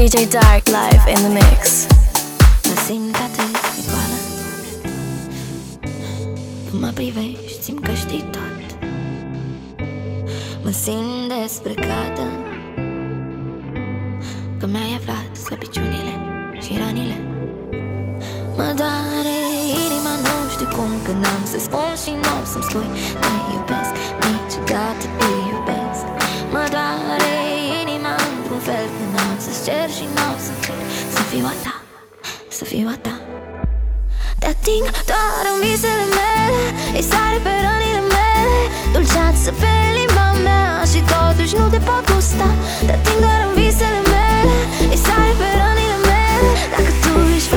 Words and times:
DJ 0.00 0.30
Dark 0.30 0.66
live 0.66 1.04
in 1.08 1.20
the 1.26 1.28
mix. 1.28 1.86
Mă 2.64 2.74
simt 2.86 3.16
atât 3.26 3.56
egală 3.80 4.18
Când 6.70 6.82
mă 6.82 6.90
privești, 6.94 7.62
simt 7.62 7.84
că 7.84 7.92
știi 7.92 8.24
tot. 8.30 8.78
Mă 10.62 10.70
simt 10.70 11.32
desprecată 11.40 12.22
Că 14.58 14.66
mi-ai 14.66 14.98
aflat 14.98 15.36
slăbiciunile 15.36 16.14
și 16.60 16.72
ranile 16.78 17.16
Mă 18.56 18.72
doare 18.80 19.38
inima, 19.86 20.14
nu 20.24 20.50
știu 20.52 20.68
cum, 20.76 20.90
că 21.04 21.10
n-am 21.10 21.42
să 21.44 21.58
spun 21.58 21.92
și 22.02 22.10
nu 22.22 22.34
să-mi 22.50 22.64
spui. 22.68 22.88
Te 23.20 23.30
iubesc 23.54 23.94
nici 24.30 24.56
dată, 24.70 25.06
cer 29.70 29.88
și 29.96 30.04
n-am 30.14 30.36
să 30.46 30.52
fii 30.62 30.80
Să 31.14 31.22
fiu 31.30 31.44
a 31.52 31.54
ta, 31.64 31.74
să 32.58 32.64
fiu 32.70 32.86
a 32.94 32.96
ta. 33.06 33.14
Te 34.40 34.46
ating 34.54 34.86
doar 35.10 35.44
în 35.52 35.58
visele 35.64 36.06
mele 36.18 36.62
Îi 36.98 37.04
sare 37.10 37.38
pe 37.46 37.52
rănile 37.64 38.02
mele. 38.14 38.58
Dulceață 38.94 39.48
pe 39.60 39.72
limba 39.96 40.28
mea 40.46 40.66
Și 40.92 41.00
totuși 41.12 41.54
nu 41.60 41.66
te 41.74 41.80
pot 41.88 42.04
gusta. 42.10 42.48
Te 42.86 42.92
ating 42.98 43.20
doar 43.24 43.40
în 43.48 43.52
visele 43.58 44.00
mele 44.14 44.56
Îi 44.92 45.00
sare 45.06 45.32
pe 45.40 45.48
rănile 45.60 45.98
mele. 46.08 46.48
Dacă 46.72 46.90
tu 47.02 47.12
ești 47.36 47.50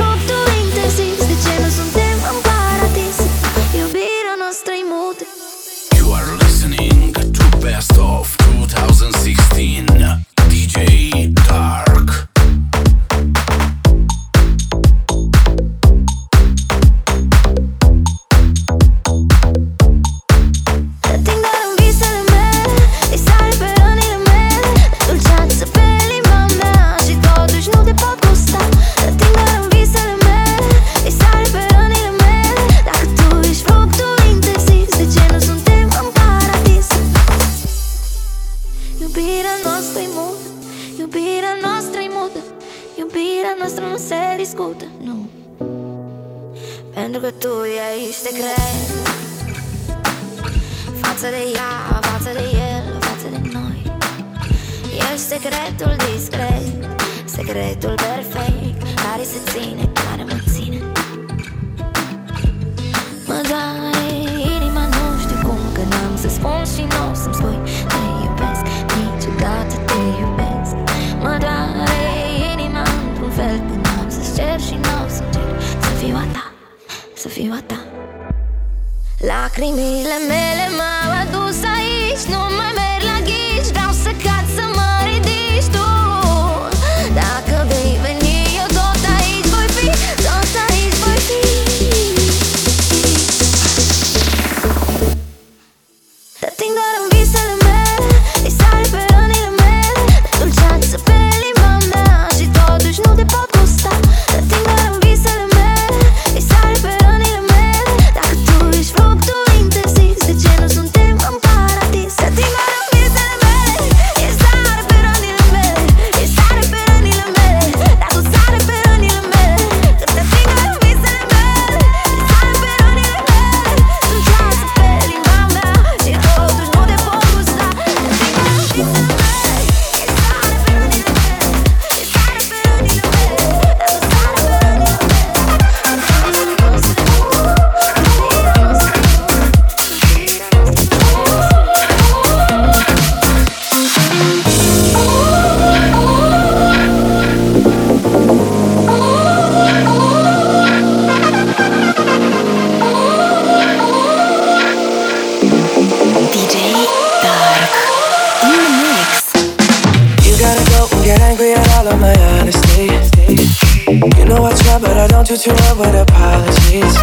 hit 165.44 165.60
you 165.60 165.64
up 165.68 165.78
with 165.78 165.94
apologies. 165.94 166.94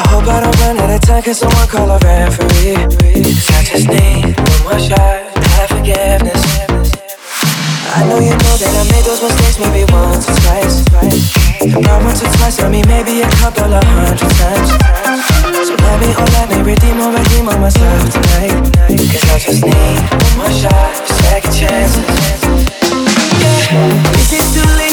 I 0.00 0.04
hope 0.08 0.24
I 0.28 0.40
don't 0.40 0.56
run 0.60 0.78
out 0.78 0.90
of 0.90 1.00
time, 1.02 1.22
cause 1.22 1.38
someone 1.38 1.68
call 1.68 1.90
a 1.90 1.98
referee. 1.98 2.76
Cause 3.20 3.50
I 3.52 3.60
just 3.64 3.88
need 3.88 4.32
one 4.32 4.62
more 4.64 4.80
shot, 4.80 5.28
have 5.52 5.68
forgiveness. 5.68 6.40
I 7.94 8.08
know 8.08 8.18
you 8.18 8.32
know 8.32 8.54
that 8.56 8.72
I 8.72 8.84
made 8.90 9.04
those 9.04 9.22
mistakes 9.22 9.58
maybe 9.60 9.84
once 9.92 10.24
or 10.28 10.36
twice. 10.40 10.88
Not 11.68 12.02
once 12.02 12.22
or 12.22 12.30
twice, 12.40 12.60
I 12.60 12.68
mean 12.68 12.86
maybe 12.88 13.20
a 13.20 13.30
couple 13.38 13.72
of 13.72 13.84
hundred 13.84 14.30
times. 14.40 14.70
So 15.68 15.74
let 15.76 15.96
me, 16.00 16.10
oh 16.16 16.28
let 16.40 16.48
me 16.48 16.58
redeem 16.64 16.96
or 17.00 17.12
redeem 17.12 17.48
on 17.48 17.60
myself 17.60 18.08
tonight. 18.08 18.56
Cause 18.88 19.24
I 19.28 19.38
just 19.38 19.62
need 19.64 20.00
one 20.16 20.48
more 20.48 20.54
shot, 20.54 20.92
second 21.28 21.52
chance. 21.52 21.94
Yeah, 23.36 24.16
is 24.16 24.32
it 24.32 24.44
too 24.54 24.68
late? 24.76 24.83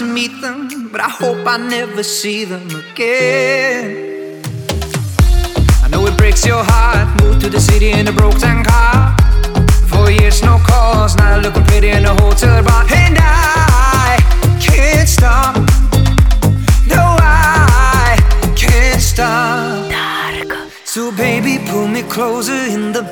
Nice 0.00 0.06
to 0.06 0.14
meet 0.14 0.40
them, 0.40 0.88
but 0.90 1.00
I 1.00 1.08
hope 1.08 1.46
I 1.46 1.56
never 1.56 2.02
see 2.02 2.44
them 2.44 2.68
again. 2.70 4.42
I 5.82 5.88
know 5.88 6.06
it 6.06 6.16
breaks 6.16 6.46
your 6.46 6.62
heart, 6.62 7.22
moved 7.22 7.40
to 7.42 7.50
the 7.50 7.60
city 7.60 7.90
in 7.90 8.06
a 8.08 8.12
broke 8.12 8.38
down 8.38 8.57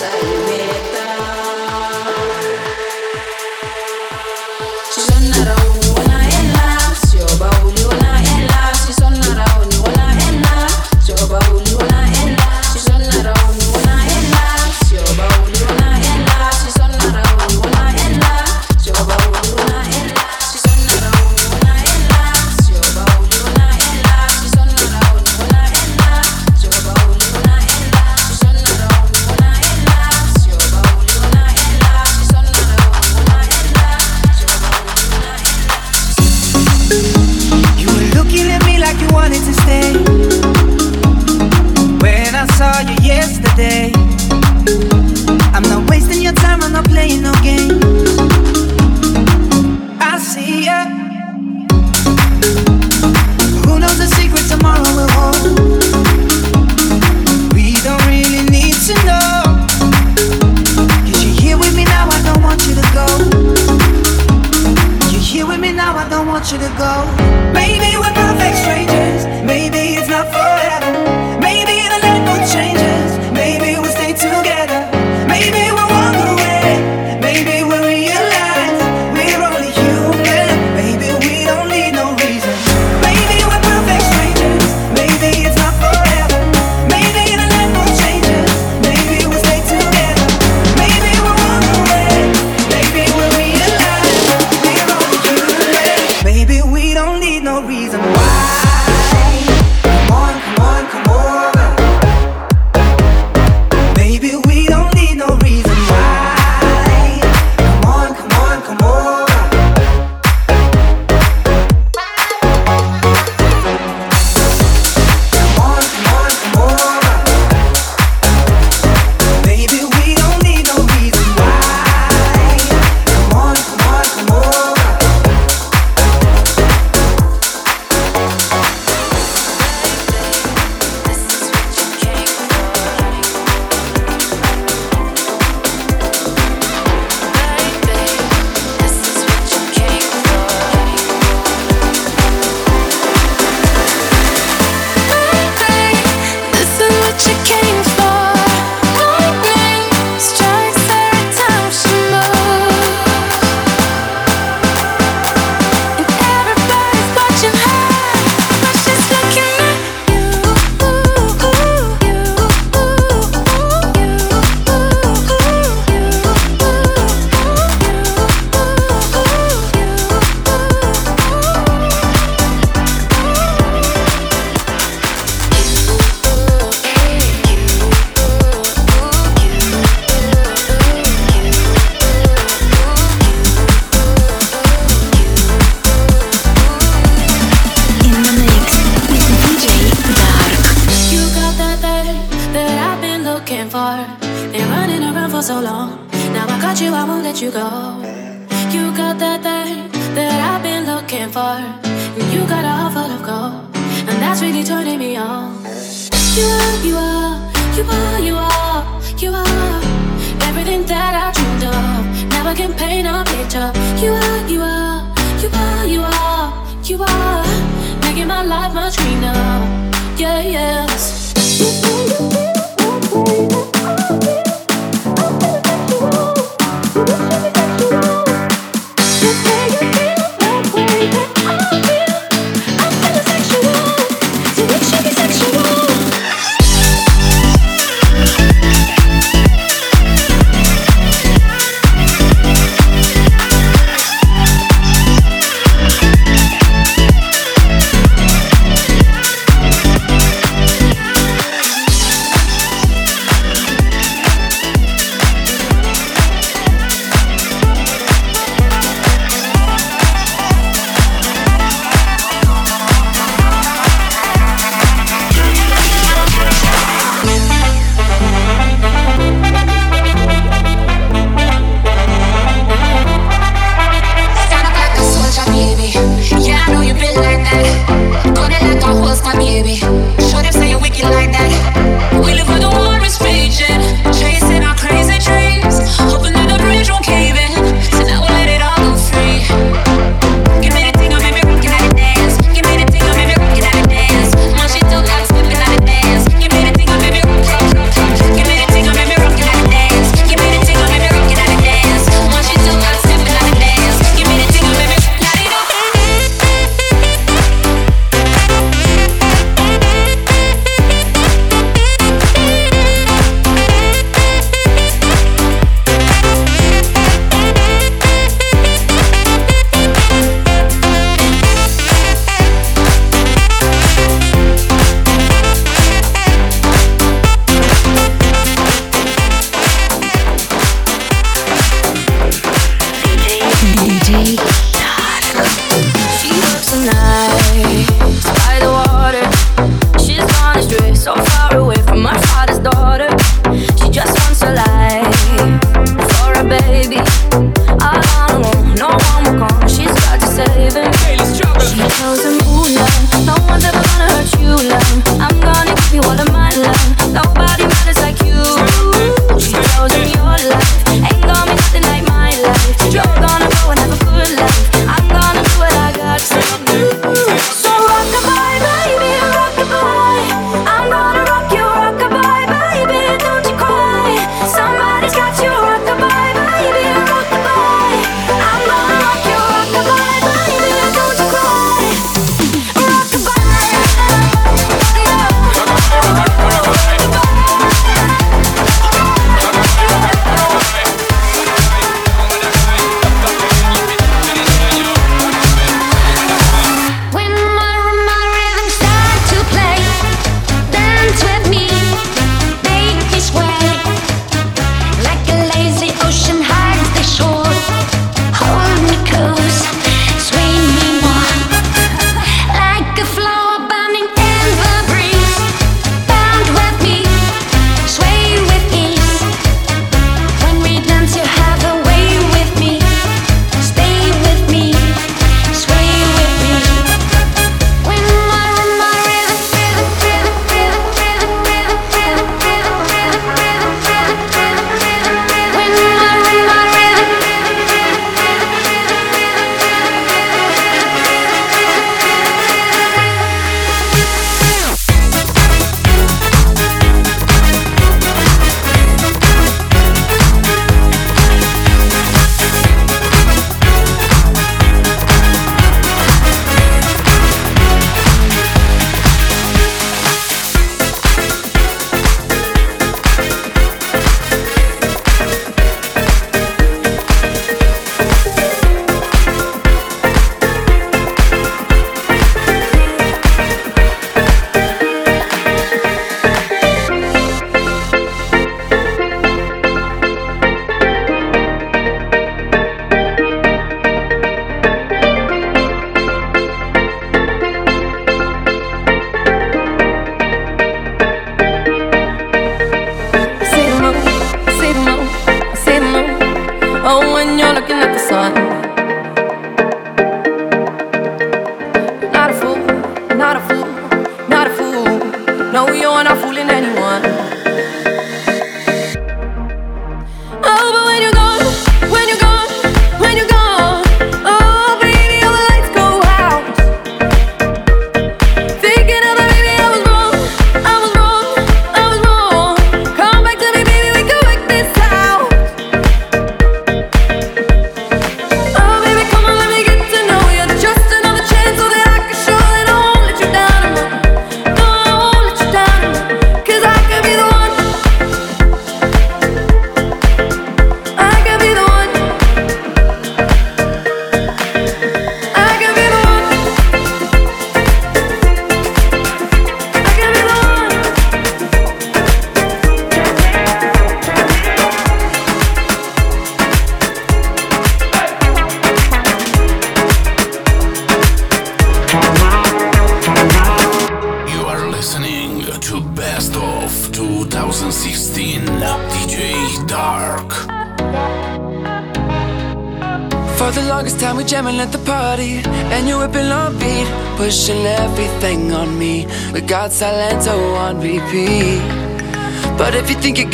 Maybe 0.00 0.37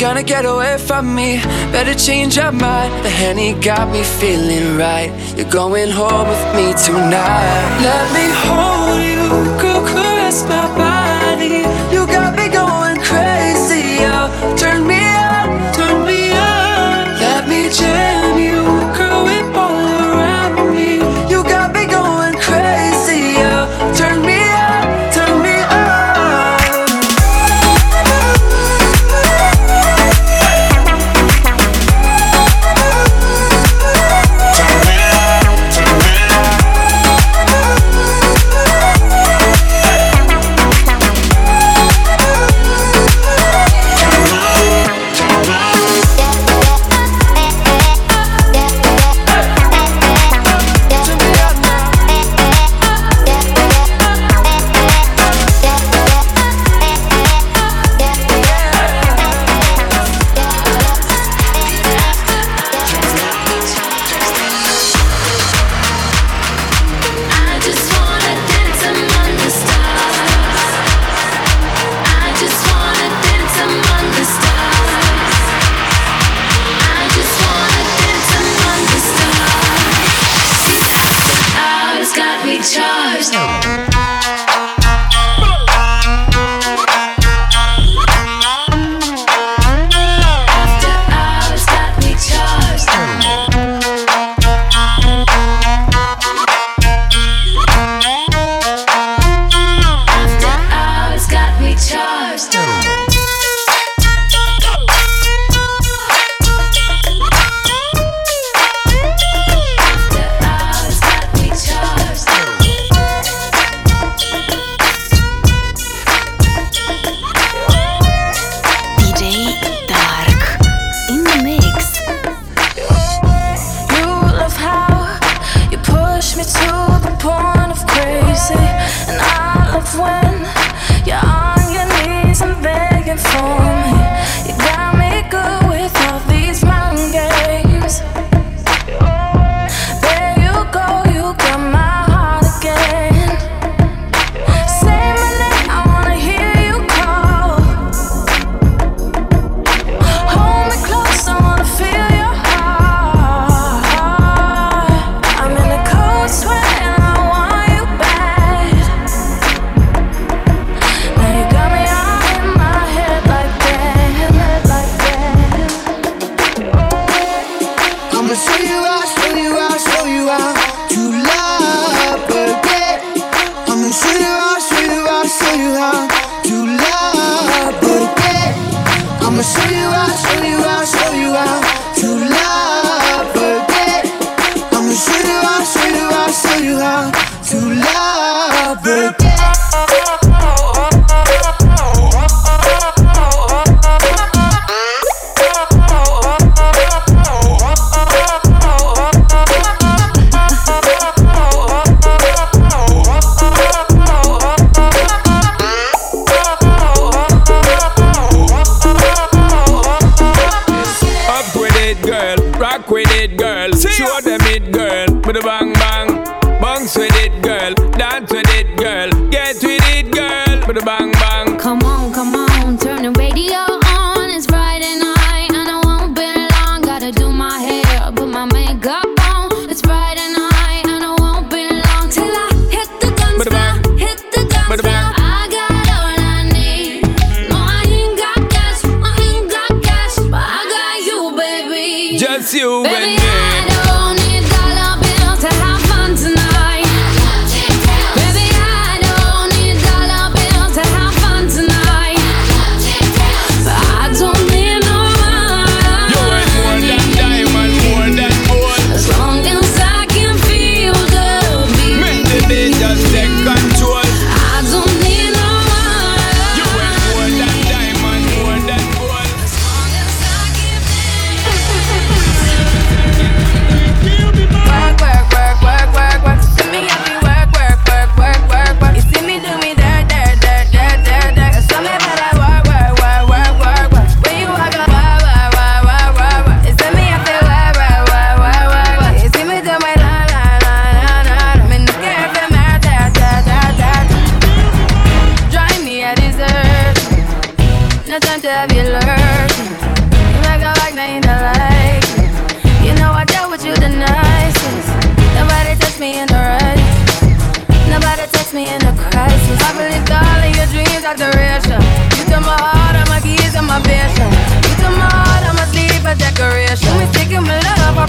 gonna 0.07 0.21
get 0.21 0.45
away 0.45 0.77
from 0.77 1.15
me. 1.15 1.41
Better 1.71 1.95
change 1.95 2.37
your 2.37 2.51
mind. 2.51 2.93
The 3.03 3.09
Henny 3.09 3.53
got 3.53 3.89
me 3.91 4.03
feeling 4.03 4.77
right. 4.77 5.09
You're 5.35 5.49
going 5.49 5.89
home 5.89 6.27
with 6.33 6.45
me 6.57 6.67
tonight. 6.87 7.63
Let 7.89 8.05
me 8.17 8.25
hold 8.45 9.01
you, 9.09 9.23
go 9.63 9.73
caress 9.91 10.37
my 10.51 10.67
body. 10.77 11.74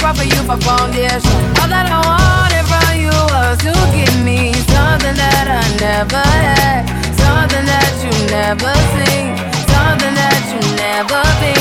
offer 0.07 0.23
you 0.23 0.41
for 0.47 0.57
foundation. 0.63 1.35
All 1.59 1.69
that 1.69 1.91
I 1.91 1.99
wanted 2.07 2.65
from 2.71 2.95
you 2.95 3.11
was 3.11 3.59
to 3.67 3.75
give 3.91 4.17
me 4.23 4.53
something 4.71 5.17
that 5.19 5.47
I 5.51 5.65
never 5.83 6.23
had, 6.23 6.87
something 7.19 7.67
that 7.67 7.93
you 8.05 8.13
never 8.31 8.73
seen, 8.95 9.35
something 9.67 10.15
that 10.15 10.41
you 10.53 10.61
never 10.79 11.23
been. 11.41 11.56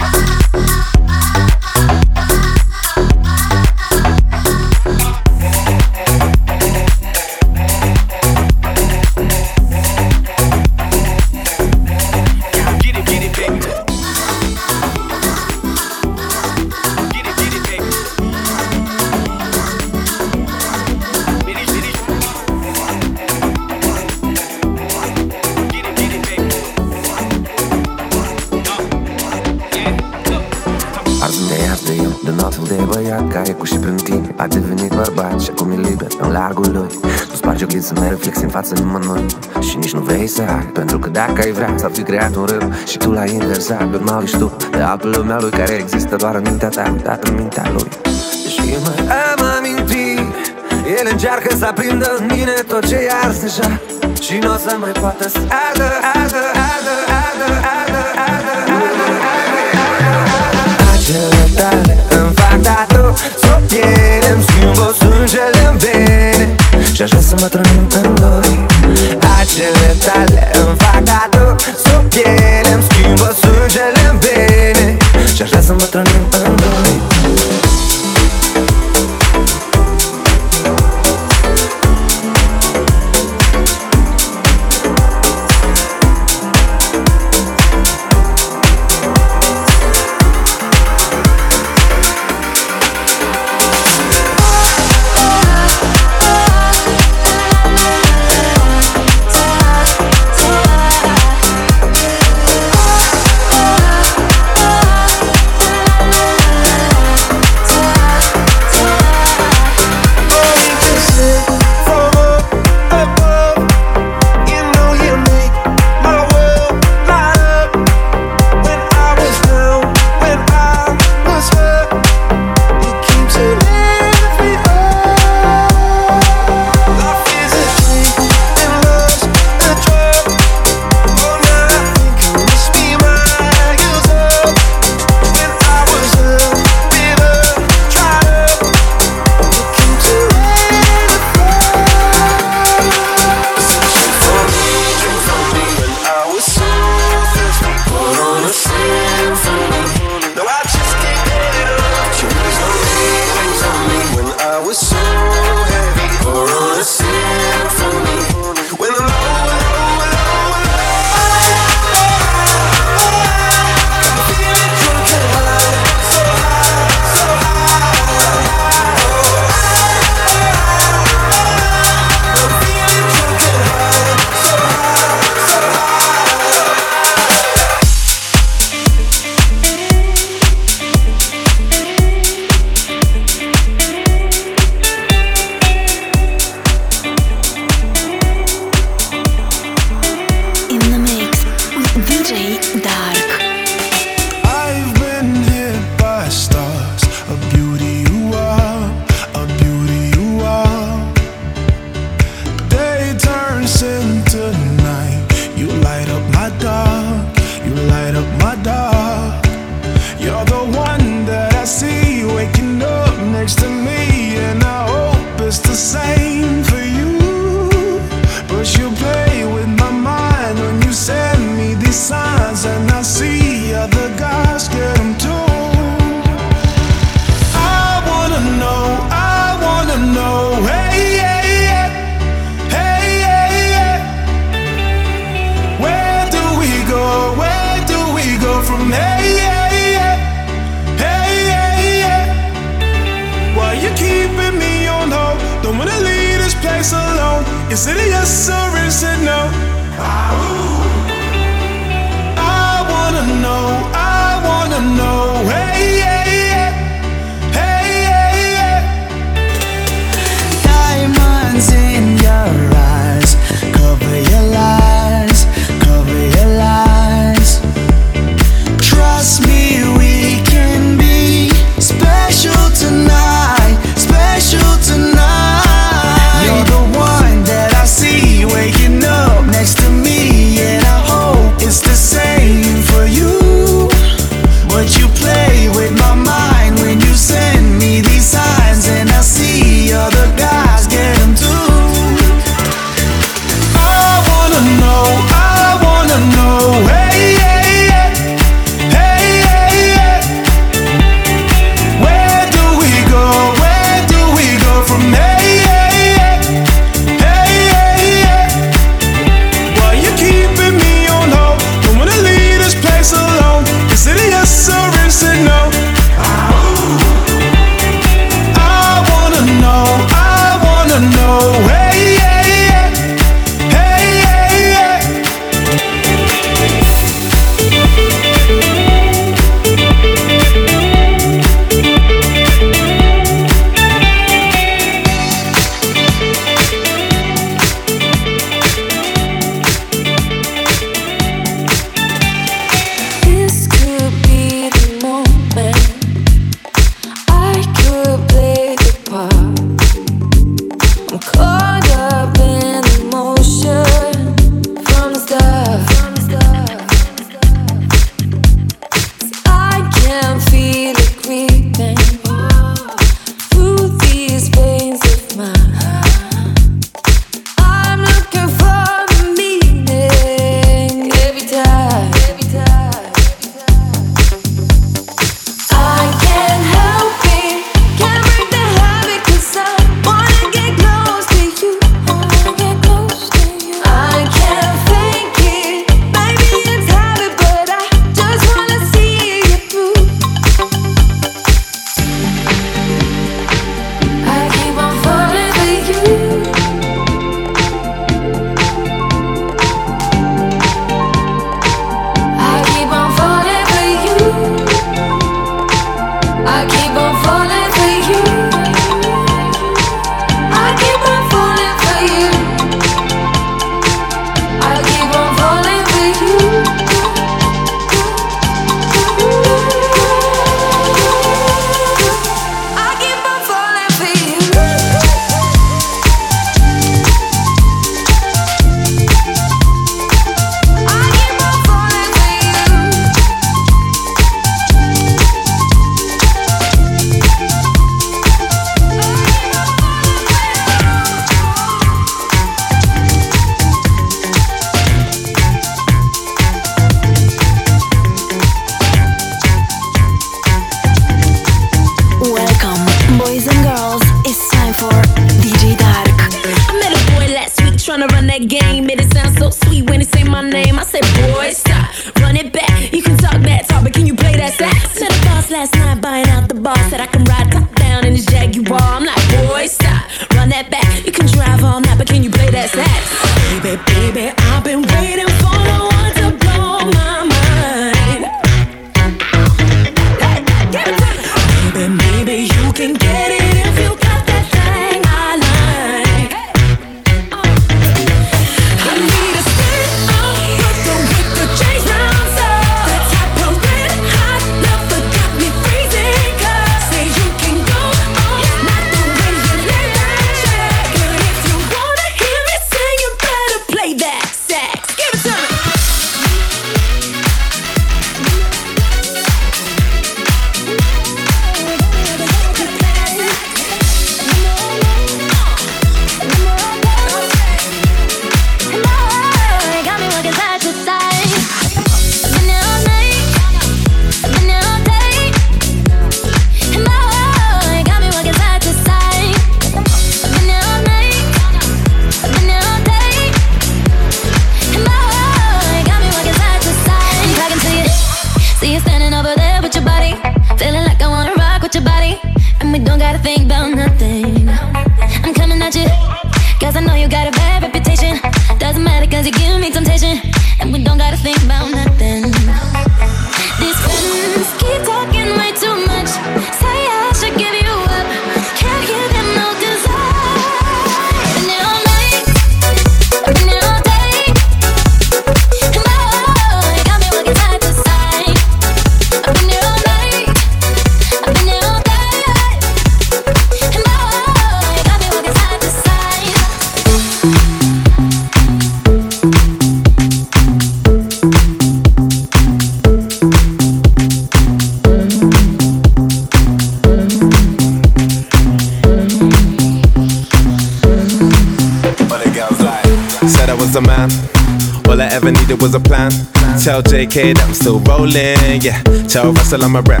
Tell 596.64 596.80
JK 596.82 597.36
that 597.36 597.44
I'm 597.44 597.52
still 597.52 597.78
rolling, 597.84 598.64
yeah. 598.64 598.80
Tell 599.04 599.36
Russell 599.36 599.62
I'm 599.62 599.76
a 599.76 599.82
rap, 599.82 600.00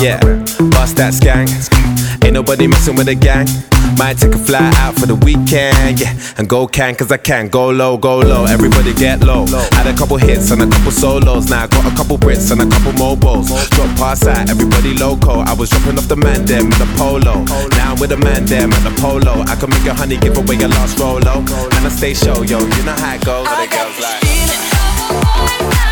yeah. 0.00 0.16
Bust 0.72 0.96
that 0.96 1.12
gang. 1.20 1.44
Ain't 2.24 2.32
nobody 2.32 2.66
messing 2.66 2.96
with 2.96 3.08
a 3.08 3.14
gang. 3.14 3.44
Might 4.00 4.16
take 4.16 4.32
a 4.32 4.38
fly 4.40 4.72
out 4.80 4.96
for 4.96 5.04
the 5.04 5.14
weekend, 5.14 6.00
yeah. 6.00 6.16
And 6.38 6.48
go 6.48 6.66
can, 6.66 6.96
cause 6.96 7.12
I 7.12 7.18
can. 7.18 7.48
Go 7.48 7.68
low, 7.68 7.98
go 7.98 8.16
low, 8.20 8.46
everybody 8.46 8.94
get 8.94 9.20
low. 9.20 9.44
Had 9.76 9.92
a 9.92 9.92
couple 9.92 10.16
hits 10.16 10.50
and 10.50 10.62
a 10.62 10.66
couple 10.72 10.90
solos. 10.90 11.50
Now 11.50 11.64
I 11.64 11.66
got 11.66 11.84
a 11.84 11.94
couple 11.94 12.16
Brits 12.16 12.50
and 12.50 12.64
a 12.64 12.66
couple 12.72 12.96
mobiles. 12.96 13.52
Drop 13.68 13.92
past 14.00 14.24
out, 14.24 14.48
everybody 14.48 14.96
loco. 14.96 15.44
I 15.44 15.52
was 15.52 15.68
dropping 15.68 15.98
off 15.98 16.08
the 16.08 16.16
man 16.16 16.46
them 16.46 16.72
in 16.72 16.78
the 16.80 16.88
polo. 16.96 17.44
Now 17.76 17.92
I'm 17.92 18.00
with 18.00 18.08
the 18.08 18.16
man 18.16 18.46
them 18.46 18.72
at 18.72 18.88
the 18.88 18.94
polo. 18.96 19.44
I 19.44 19.54
can 19.54 19.68
make 19.68 19.84
a 19.84 19.92
honey 19.92 20.16
give 20.16 20.38
away 20.38 20.56
your 20.56 20.72
last 20.72 20.98
rolo. 20.98 21.44
And 21.76 21.84
I 21.84 21.92
stay 21.92 22.14
show, 22.14 22.40
yo, 22.40 22.56
you 22.56 22.82
know 22.88 22.96
how 22.96 23.20
it 23.20 23.20
goes. 23.20 23.44
The 23.44 23.68
girls 23.68 24.00
like. 24.00 25.89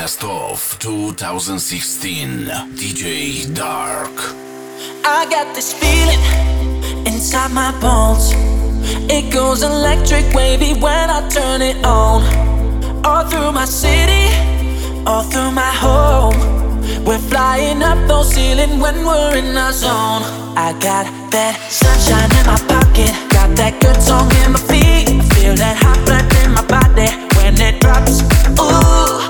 Best 0.00 0.24
of 0.24 0.78
2016 0.78 2.46
DJ 2.72 3.54
Dark. 3.54 4.16
I 5.04 5.28
got 5.28 5.54
this 5.54 5.74
feeling 5.74 6.22
inside 7.06 7.52
my 7.52 7.70
bones. 7.82 8.32
It 9.12 9.30
goes 9.30 9.62
electric 9.62 10.32
wavy 10.32 10.72
when 10.72 11.10
I 11.10 11.28
turn 11.28 11.60
it 11.60 11.84
on. 11.84 12.24
All 13.04 13.28
through 13.28 13.52
my 13.52 13.66
city, 13.66 14.32
all 15.06 15.22
through 15.22 15.50
my 15.50 15.70
home. 15.84 16.38
We're 17.04 17.18
flying 17.18 17.82
up 17.82 17.98
no 18.08 18.22
ceiling 18.22 18.80
when 18.80 19.04
we're 19.04 19.36
in 19.36 19.54
our 19.54 19.72
zone. 19.72 20.22
I 20.56 20.72
got 20.80 21.04
that 21.30 21.60
sunshine 21.68 22.32
in 22.40 22.46
my 22.46 22.58
pocket, 22.72 23.12
got 23.28 23.54
that 23.60 23.76
good 23.82 24.00
song 24.00 24.32
in 24.46 24.52
my 24.52 24.60
feet. 24.60 25.20
I 25.20 25.28
feel 25.34 25.54
that 25.56 25.76
hot 25.76 26.00
blood 26.06 26.24
in 26.42 26.54
my 26.54 26.64
body 26.64 27.10
when 27.36 27.60
it 27.60 27.82
drops. 27.82 28.22
Ooh. 28.58 29.29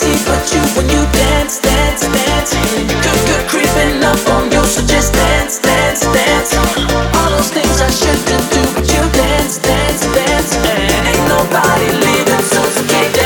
but 0.00 0.50
you 0.54 0.60
when 0.74 0.88
you 0.88 1.04
dance, 1.12 1.60
dance, 1.60 2.00
dance, 2.00 2.54
up 4.02 4.28
on 4.30 4.50
you. 4.50 4.64
So 4.64 4.80
just 4.86 5.12
dance, 5.12 5.58
dance, 5.58 6.00
dance. 6.00 6.54
All 6.56 7.30
those 7.30 7.50
things 7.50 7.80
I 7.80 7.90
shouldn't 7.90 8.48
do, 8.50 8.62
but 8.74 8.88
you 8.88 9.02
dance, 9.12 9.58
dance, 9.58 10.02
dance. 10.16 10.56
Ain't 10.64 11.28
nobody 11.28 11.88
leaving, 11.92 12.44
so 12.52 12.62
forget. 12.72 13.21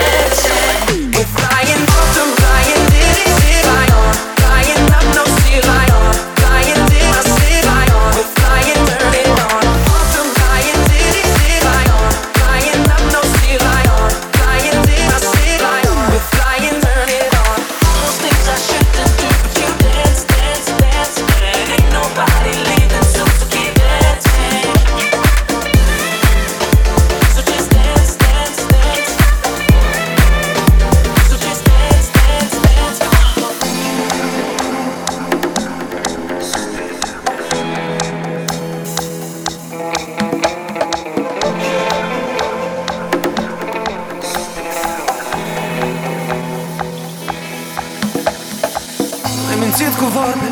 cu 50.06 50.12
vorbe 50.18 50.48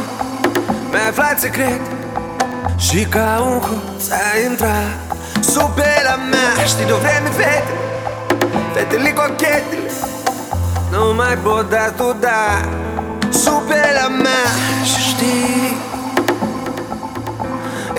Mi-ai 0.91 1.09
aflat 1.09 1.41
secret 1.41 1.81
Și 2.77 3.05
ca 3.05 3.29
un 3.51 3.59
hum 3.59 3.81
hoț 3.87 4.05
ai 4.11 4.45
intrat 4.51 4.93
Sub 5.41 5.71
pielea 5.79 6.19
mea. 6.33 6.65
Știi 6.67 6.85
de 6.85 6.93
o 6.93 6.97
vreme 6.97 7.31
fete 7.39 7.73
Fetele 8.75 9.13
cochetele 9.13 9.91
Nu 10.93 11.15
mai 11.15 11.37
pot 11.43 11.71
da 11.71 11.85
tu 11.97 12.17
da 12.21 12.45
Sub 13.43 13.63
pielea 13.69 14.09
mea. 14.25 14.47
Și 14.91 15.01
știi 15.11 15.77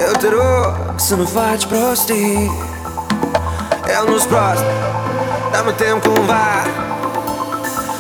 Eu 0.06 0.14
te 0.20 0.28
rog 0.30 0.94
să 0.96 1.16
nu 1.16 1.26
faci 1.26 1.66
prostii. 1.66 2.52
Eu 3.96 4.04
nu-s 4.10 4.24
prost 4.24 4.66
Dar 5.52 5.62
mă 5.66 5.72
tem 5.72 5.98
cumva. 6.00 6.48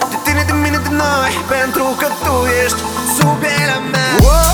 De 0.10 0.18
tine, 0.24 0.44
de 0.48 0.54
mine, 0.54 0.78
de 0.78 0.90
noi 0.90 1.32
Pentru 1.48 1.84
că 2.00 2.08
tu 2.24 2.34
ești 2.64 2.95
Couper 3.26 3.66
la 3.66 3.80
main. 3.80 4.20
Wow. 4.22 4.45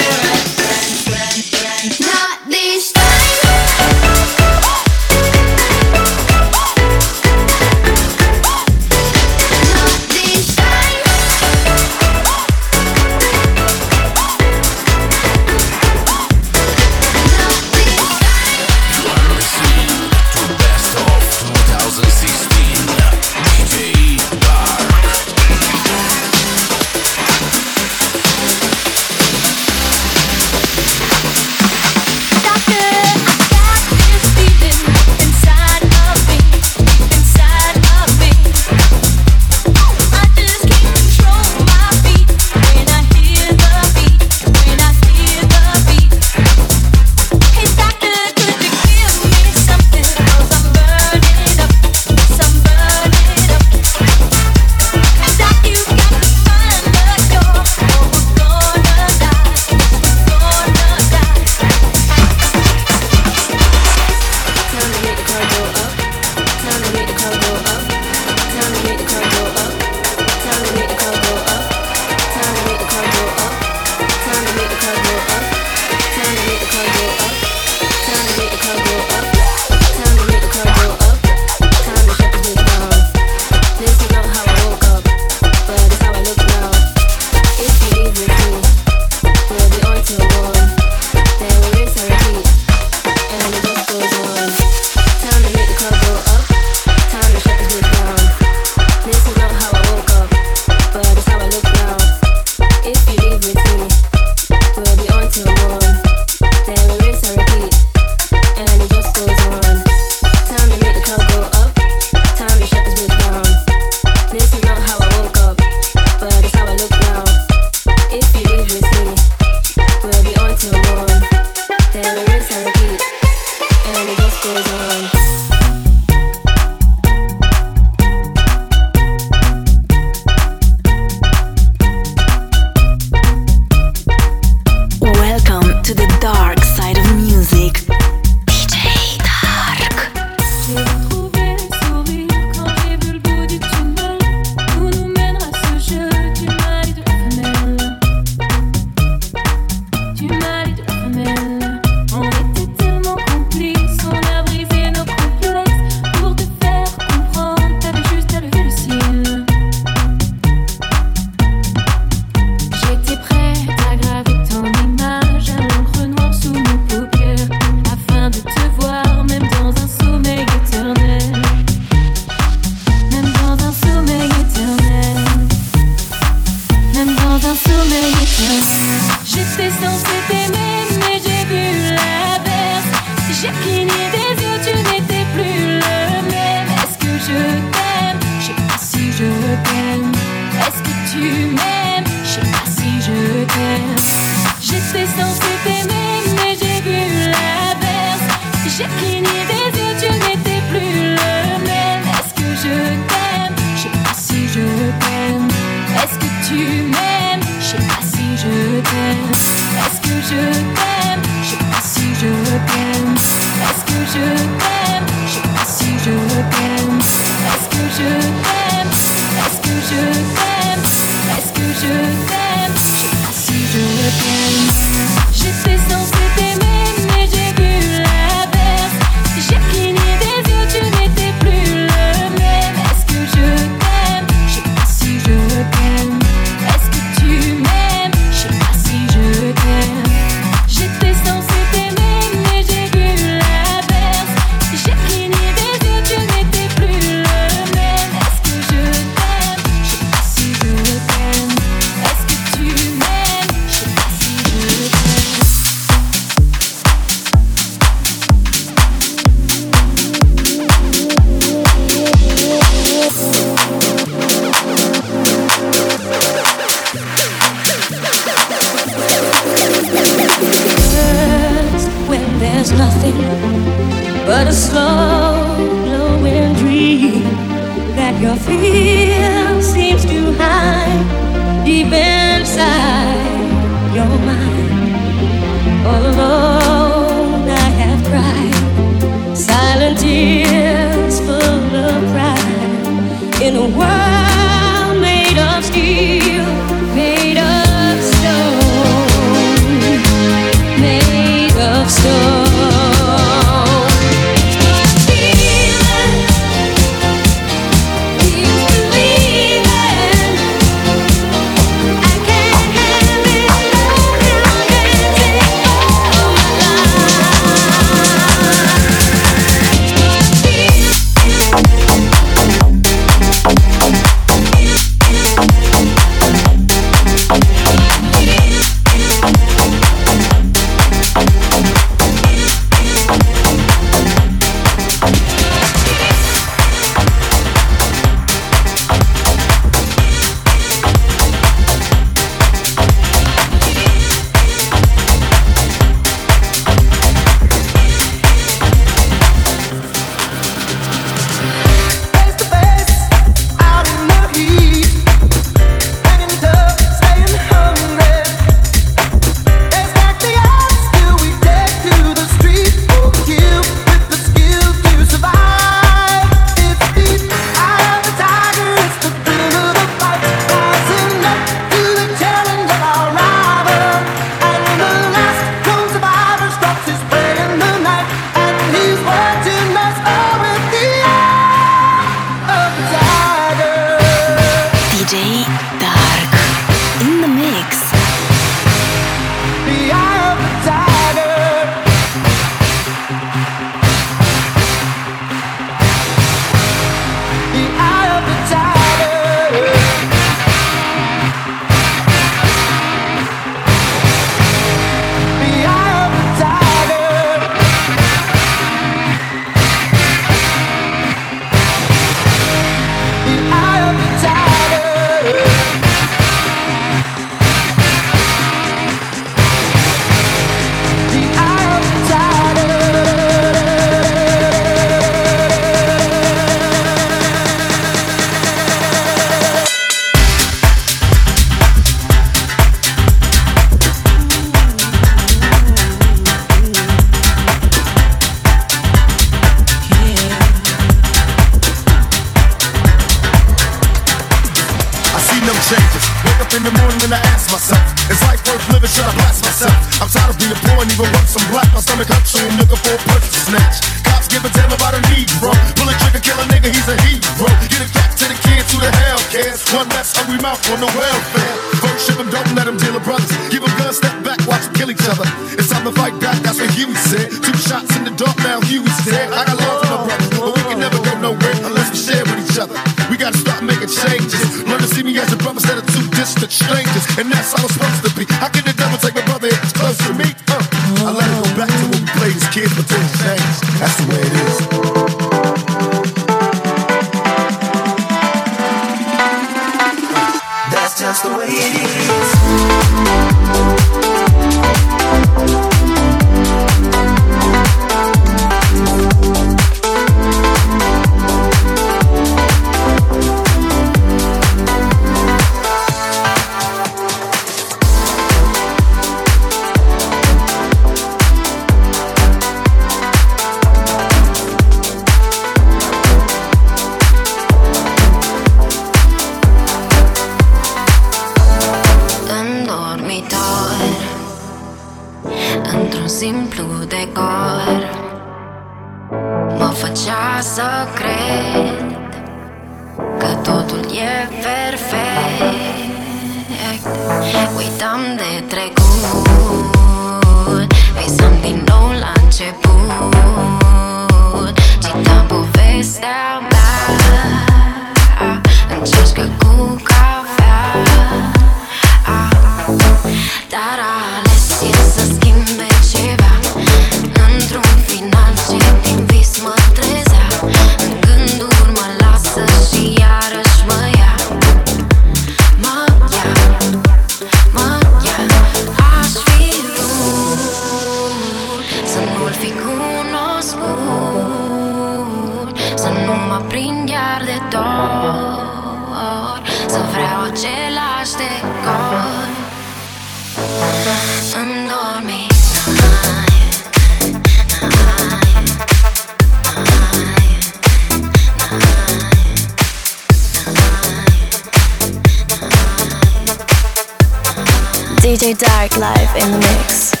DJ 598.21 598.37
Dark 598.37 598.77
live 598.77 599.15
in 599.15 599.31
the 599.31 599.39
mix. 599.39 600.00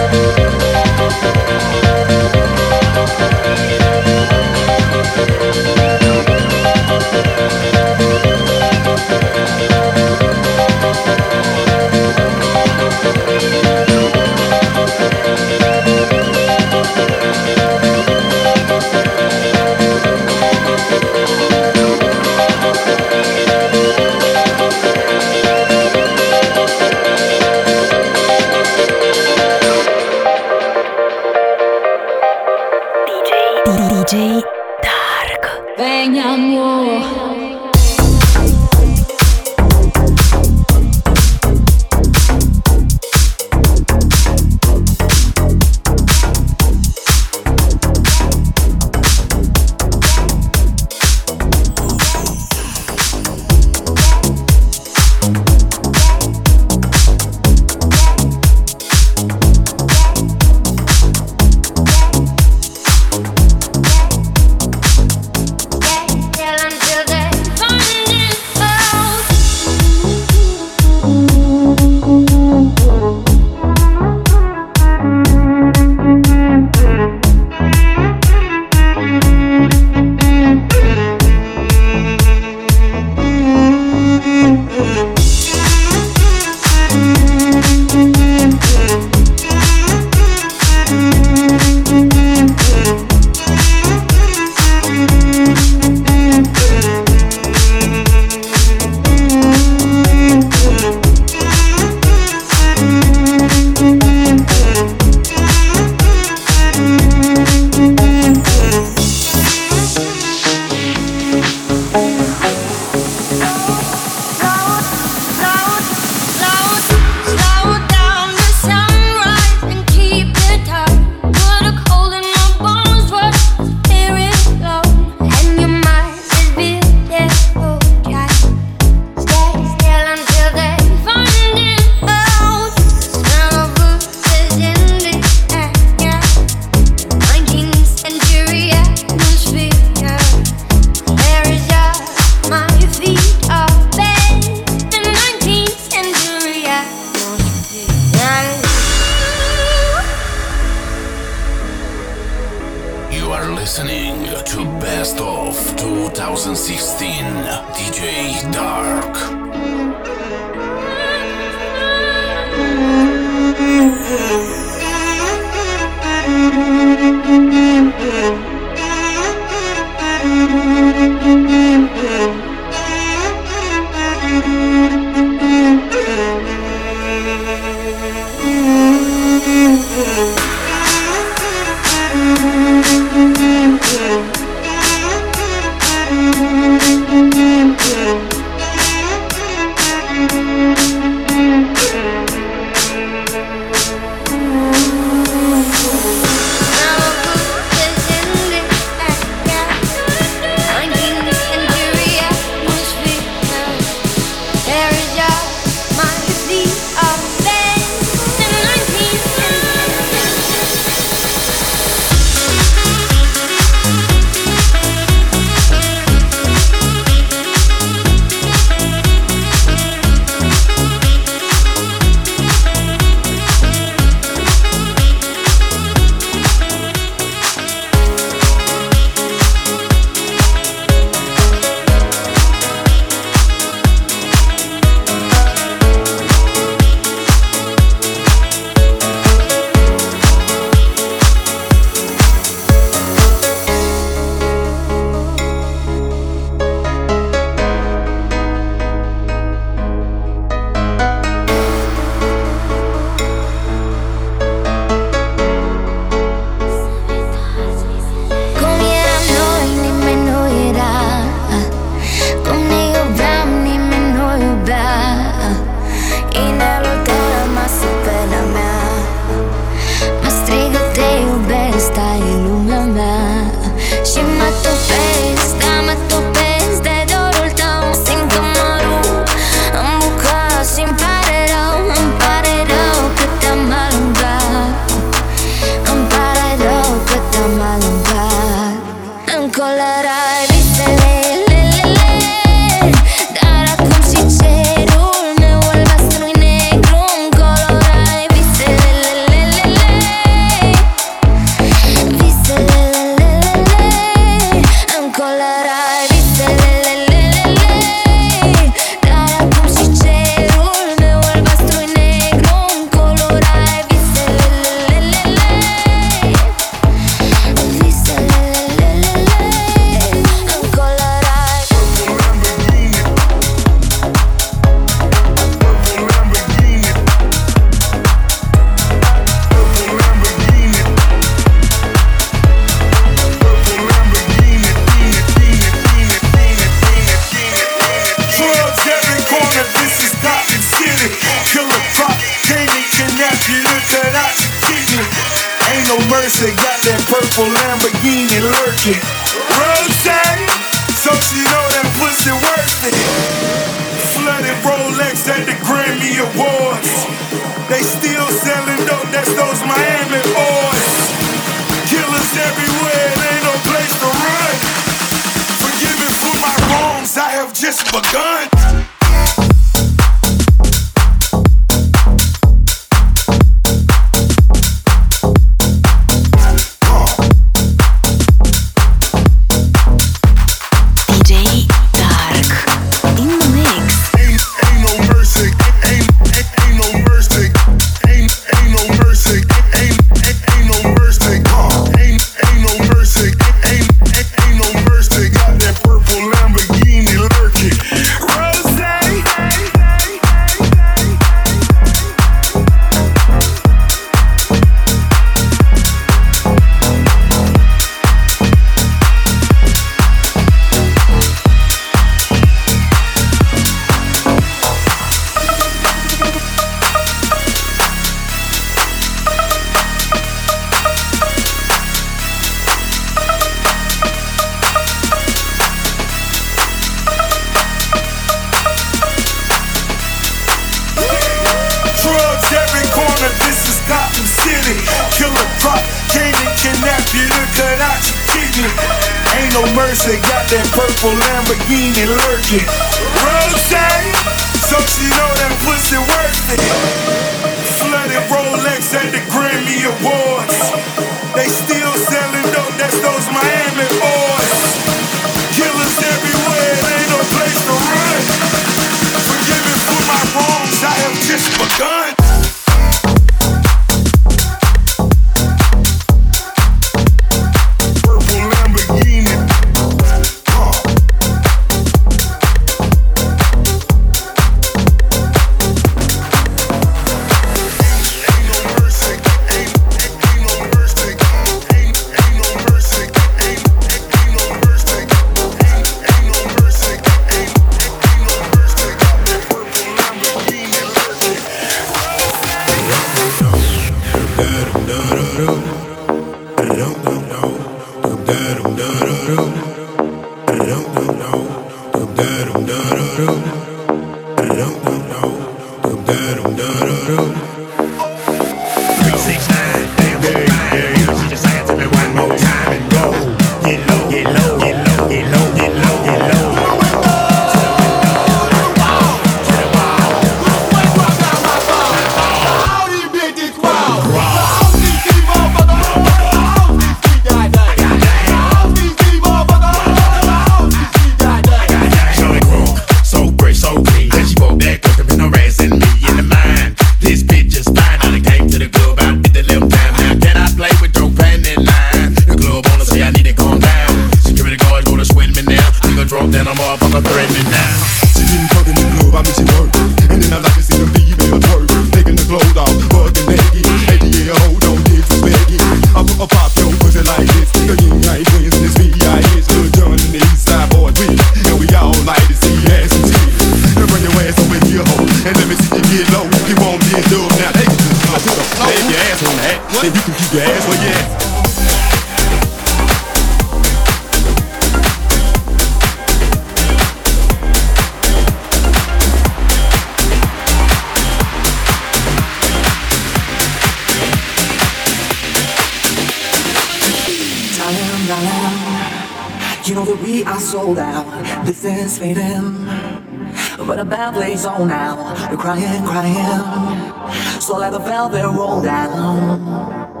is 594.41 594.47
on 594.47 594.67
now. 594.67 594.95
You're 595.29 595.37
crying, 595.37 595.83
crying. 595.85 597.41
So 597.41 597.57
let 597.57 597.71
the 597.71 597.79
velvet 597.79 598.23
roll 598.23 598.61
down. 598.61 600.00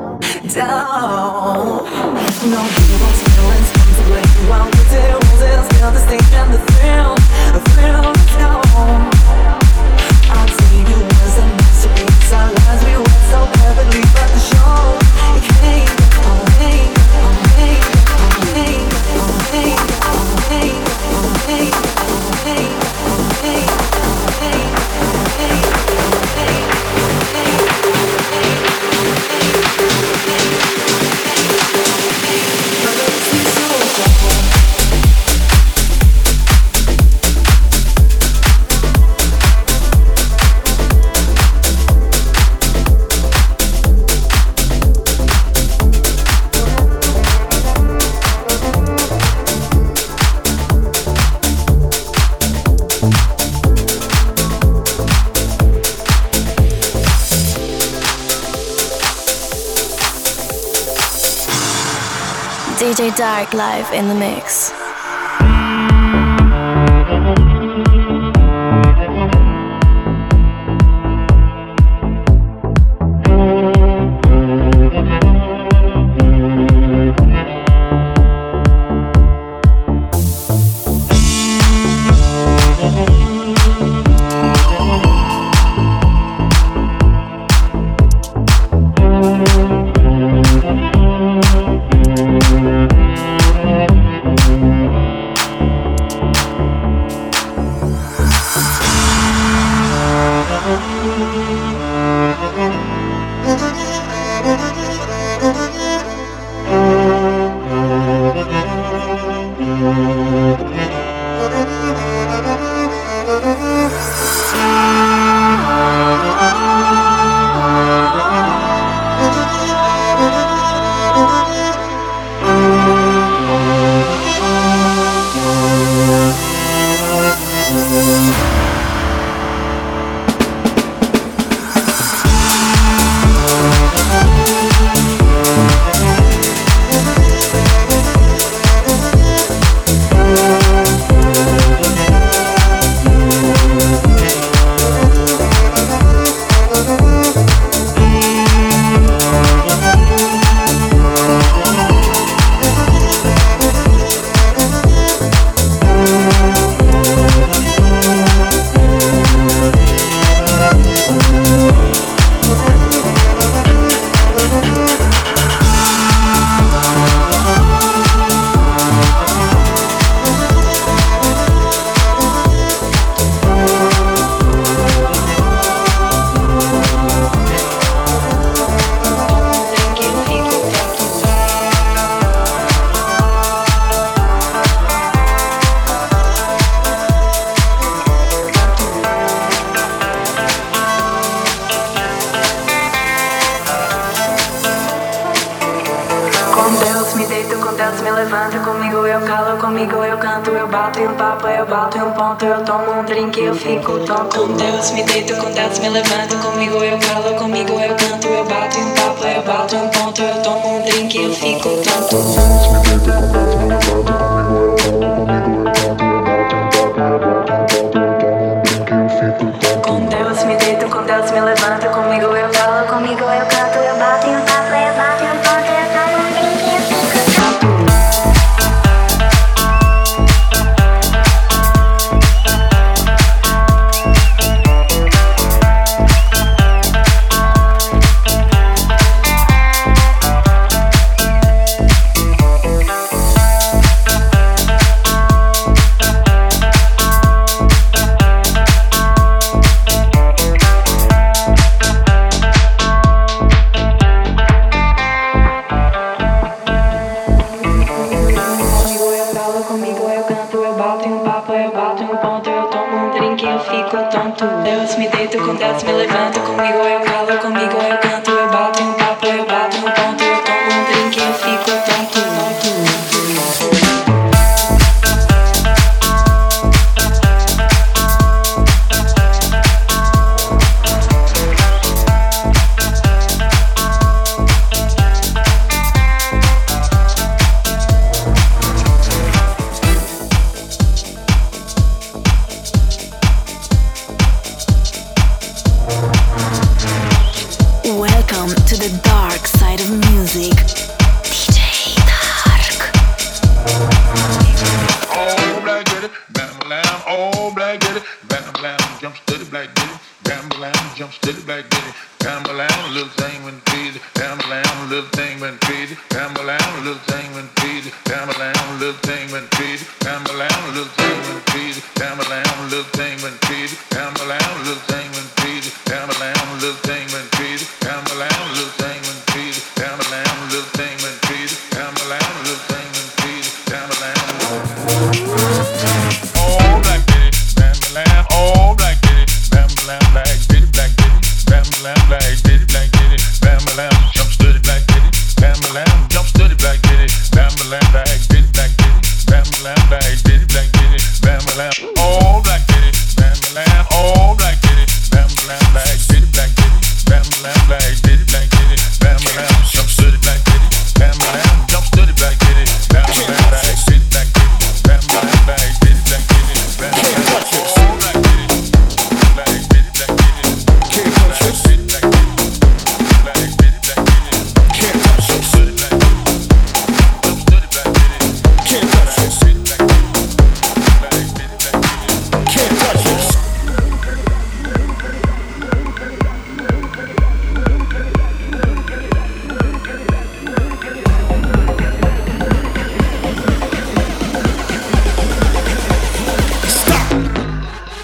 Strike 63.41 63.53
Live 63.55 63.91
in 63.93 64.07
the 64.07 64.13
mix. 64.13 64.40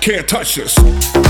Can't 0.07 0.25
touch 0.25 0.55
this. 0.55 1.26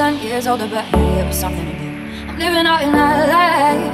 ten 0.00 0.16
years 0.16 0.46
older, 0.46 0.66
but 0.66 0.82
hey, 0.82 1.20
it 1.20 1.26
was 1.26 1.36
something 1.36 1.66
to 1.66 1.76
do. 1.76 1.88
I'm 2.24 2.38
living 2.38 2.64
out 2.64 2.80
in 2.80 2.90
LA. 2.90 3.84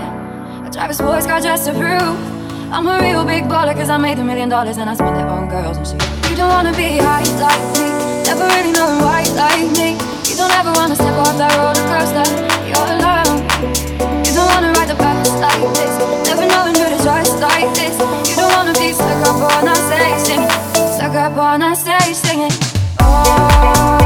I 0.62 0.68
drive 0.70 0.90
a 0.90 0.94
sports 0.94 1.26
car 1.26 1.40
just 1.40 1.66
to 1.66 1.72
prove 1.72 2.16
I'm 2.70 2.86
a 2.86 2.94
real 3.02 3.24
big 3.24 3.42
baller, 3.50 3.74
cause 3.74 3.90
I 3.90 3.96
made 3.96 4.16
a 4.20 4.22
million 4.22 4.48
dollars 4.48 4.76
and 4.78 4.88
I 4.88 4.94
spent 4.94 5.16
it 5.16 5.26
on 5.26 5.48
girls 5.48 5.76
and 5.78 5.84
shit. 5.84 5.98
You 6.30 6.36
don't 6.36 6.48
wanna 6.48 6.70
be 6.78 7.02
high 7.02 7.26
like 7.42 7.64
me, 7.74 7.88
never 8.22 8.46
really 8.54 8.70
know 8.70 8.86
why 9.02 9.26
like 9.34 9.66
me. 9.74 9.98
You 10.30 10.36
don't 10.38 10.54
ever 10.54 10.70
wanna 10.78 10.94
step 10.94 11.16
off 11.26 11.34
that 11.42 11.50
roller 11.58 11.86
coaster, 11.90 12.26
you're 12.70 12.90
alone. 12.96 13.42
You 14.22 14.30
don't 14.38 14.50
wanna 14.54 14.70
ride 14.78 14.86
the 14.86 14.98
bus 15.02 15.26
like 15.42 15.66
this, 15.74 15.94
never 16.22 16.46
knowing 16.46 16.76
who 16.78 16.86
to 16.86 16.98
trust 17.02 17.34
like 17.42 17.66
this. 17.74 17.98
You 18.30 18.36
don't 18.38 18.52
wanna 18.54 18.78
be 18.78 18.94
stuck 18.94 19.26
up 19.26 19.42
on 19.42 19.64
that 19.66 19.80
stage 19.90 20.22
singing, 20.22 20.54
stuck 20.86 21.14
up 21.18 21.36
on 21.36 21.58
that 21.66 21.74
stage 21.74 22.14
singing. 22.14 22.54
Oh. 23.02 24.05